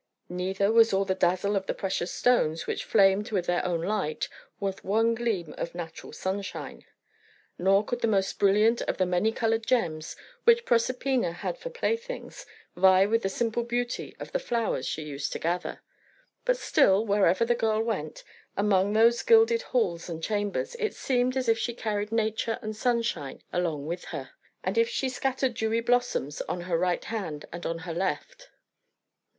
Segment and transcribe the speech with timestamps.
[0.29, 4.29] Neither was all the dazzle of the precious stones, which flamed with their own light,
[4.59, 6.85] worth one gleam of natural sunshine;
[7.59, 12.47] nor could the most brilliant of the many coloured gems, which Proserpina had for playthings,
[12.75, 15.81] vie with the simple beauty of the flowers she used to gather.
[16.45, 18.23] But still, wherever the girl went,
[18.57, 23.43] among those gilded halls and chambers, it seemed as if she carried nature and sunshine
[23.53, 24.31] along with her,
[24.63, 28.49] and as if she scattered dewy blossoms on her right hand and on her left.